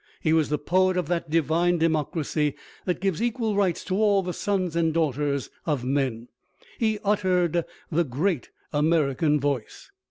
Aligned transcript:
He 0.19 0.33
was 0.33 0.49
the 0.49 0.57
poet 0.57 0.97
of 0.97 1.07
that 1.09 1.29
divine 1.29 1.77
democracy 1.77 2.55
that 2.85 3.01
gives 3.01 3.21
equal 3.21 3.55
rights 3.55 3.83
to 3.83 3.95
all 3.95 4.23
the 4.23 4.33
sons 4.33 4.75
and 4.75 4.91
daughters 4.95 5.51
of 5.67 5.83
men. 5.83 6.27
He 6.79 6.97
uttered 7.03 7.65
the 7.91 8.03
great 8.03 8.49
American 8.73 9.39
voice." 9.39 9.91